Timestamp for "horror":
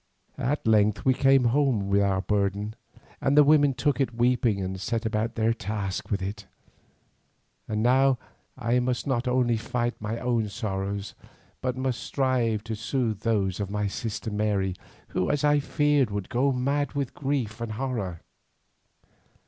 17.73-18.21